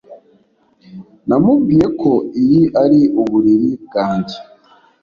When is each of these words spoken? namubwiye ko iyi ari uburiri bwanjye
namubwiye 1.27 1.87
ko 2.01 2.11
iyi 2.41 2.61
ari 2.83 3.01
uburiri 3.21 3.69
bwanjye 3.85 4.37